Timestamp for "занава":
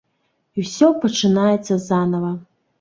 1.87-2.37